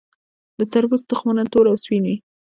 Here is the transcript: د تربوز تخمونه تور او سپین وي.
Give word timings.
د 0.59 0.61
تربوز 0.73 1.01
تخمونه 1.09 1.43
تور 1.51 1.65
او 1.71 1.77
سپین 1.83 2.03
وي. 2.07 2.17